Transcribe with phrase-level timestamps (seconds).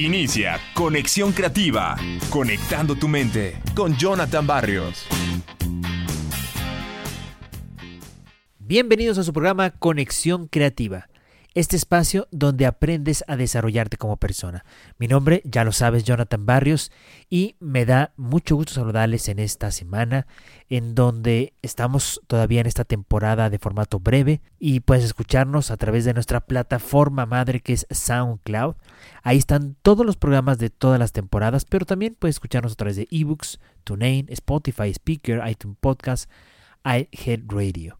[0.00, 1.94] Inicia Conexión Creativa,
[2.30, 5.06] conectando tu mente con Jonathan Barrios.
[8.58, 11.09] Bienvenidos a su programa Conexión Creativa
[11.54, 14.64] este espacio donde aprendes a desarrollarte como persona.
[14.98, 16.92] Mi nombre, ya lo sabes, Jonathan Barrios,
[17.28, 20.26] y me da mucho gusto saludarles en esta semana,
[20.68, 26.04] en donde estamos todavía en esta temporada de formato breve, y puedes escucharnos a través
[26.04, 28.76] de nuestra plataforma madre que es SoundCloud.
[29.22, 32.96] Ahí están todos los programas de todas las temporadas, pero también puedes escucharnos a través
[32.96, 36.30] de ebooks, TuneIn, Spotify, Speaker, iTunes Podcast,
[36.84, 37.98] iHeartRadio.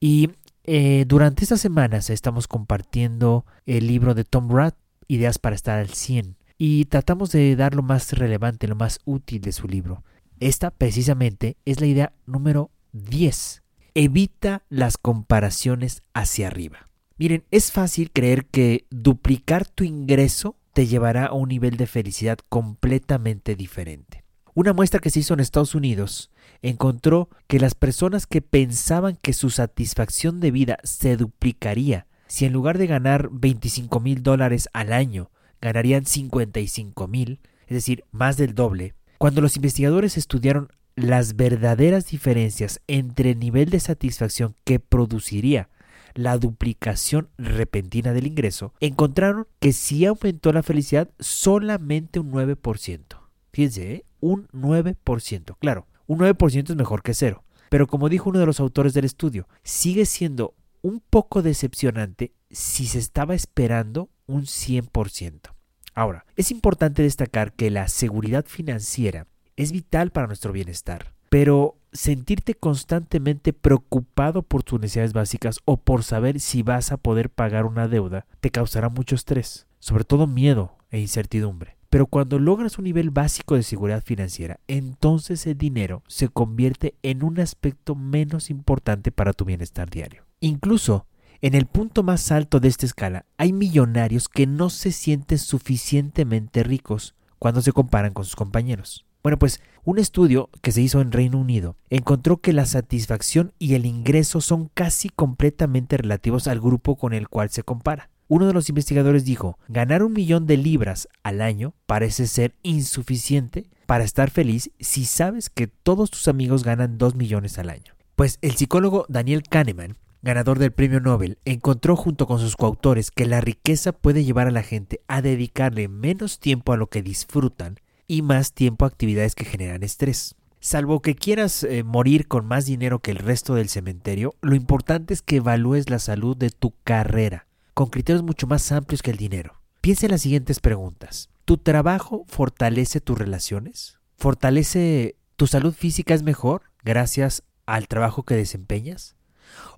[0.00, 0.30] Y
[0.64, 5.90] eh, durante estas semanas estamos compartiendo el libro de Tom Rath, Ideas para estar al
[5.90, 10.02] 100, y tratamos de dar lo más relevante, lo más útil de su libro.
[10.40, 13.62] Esta precisamente es la idea número 10.
[13.94, 16.88] Evita las comparaciones hacia arriba.
[17.16, 22.38] Miren, es fácil creer que duplicar tu ingreso te llevará a un nivel de felicidad
[22.48, 24.23] completamente diferente.
[24.56, 26.30] Una muestra que se hizo en Estados Unidos
[26.62, 32.52] encontró que las personas que pensaban que su satisfacción de vida se duplicaría si en
[32.52, 38.54] lugar de ganar 25 mil dólares al año ganarían 55 mil, es decir, más del
[38.54, 45.68] doble, cuando los investigadores estudiaron las verdaderas diferencias entre el nivel de satisfacción que produciría
[46.14, 53.24] la duplicación repentina del ingreso, encontraron que sí aumentó la felicidad solamente un 9%.
[53.52, 54.04] Fíjense, ¿eh?
[54.24, 55.56] Un 9%.
[55.58, 57.44] Claro, un 9% es mejor que cero.
[57.68, 62.86] Pero como dijo uno de los autores del estudio, sigue siendo un poco decepcionante si
[62.86, 65.50] se estaba esperando un 100%.
[65.94, 72.54] Ahora, es importante destacar que la seguridad financiera es vital para nuestro bienestar, pero sentirte
[72.54, 77.88] constantemente preocupado por tus necesidades básicas o por saber si vas a poder pagar una
[77.88, 81.76] deuda te causará mucho estrés, sobre todo miedo e incertidumbre.
[81.94, 87.22] Pero cuando logras un nivel básico de seguridad financiera, entonces el dinero se convierte en
[87.22, 90.24] un aspecto menos importante para tu bienestar diario.
[90.40, 91.06] Incluso
[91.40, 96.64] en el punto más alto de esta escala hay millonarios que no se sienten suficientemente
[96.64, 99.06] ricos cuando se comparan con sus compañeros.
[99.22, 103.74] Bueno, pues un estudio que se hizo en Reino Unido encontró que la satisfacción y
[103.74, 108.10] el ingreso son casi completamente relativos al grupo con el cual se compara.
[108.26, 113.68] Uno de los investigadores dijo, ganar un millón de libras al año parece ser insuficiente
[113.84, 117.94] para estar feliz si sabes que todos tus amigos ganan dos millones al año.
[118.16, 123.26] Pues el psicólogo Daniel Kahneman, ganador del premio Nobel, encontró junto con sus coautores que
[123.26, 127.76] la riqueza puede llevar a la gente a dedicarle menos tiempo a lo que disfrutan
[128.06, 130.34] y más tiempo a actividades que generan estrés.
[130.60, 135.12] Salvo que quieras eh, morir con más dinero que el resto del cementerio, lo importante
[135.12, 139.16] es que evalúes la salud de tu carrera con criterios mucho más amplios que el
[139.16, 139.60] dinero.
[139.80, 141.28] Piensa en las siguientes preguntas.
[141.44, 143.98] ¿Tu trabajo fortalece tus relaciones?
[144.16, 149.16] ¿Fortalece tu salud física es mejor gracias al trabajo que desempeñas?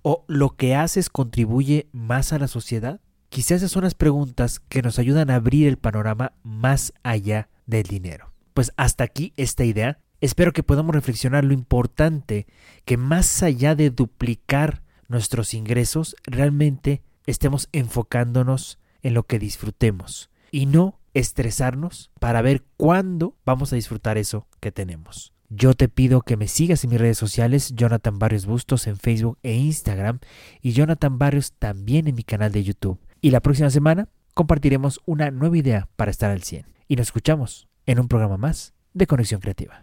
[0.02, 3.00] ¿O lo que haces contribuye más a la sociedad?
[3.30, 7.84] Quizás esas son las preguntas que nos ayudan a abrir el panorama más allá del
[7.84, 8.32] dinero.
[8.54, 9.98] Pues hasta aquí esta idea.
[10.20, 12.46] Espero que podamos reflexionar lo importante
[12.84, 20.66] que más allá de duplicar nuestros ingresos, realmente estemos enfocándonos en lo que disfrutemos y
[20.66, 25.32] no estresarnos para ver cuándo vamos a disfrutar eso que tenemos.
[25.48, 29.38] Yo te pido que me sigas en mis redes sociales, Jonathan Barrios Bustos en Facebook
[29.42, 30.18] e Instagram
[30.60, 32.98] y Jonathan Barrios también en mi canal de YouTube.
[33.20, 36.66] Y la próxima semana compartiremos una nueva idea para estar al 100.
[36.88, 39.82] Y nos escuchamos en un programa más de Conexión Creativa.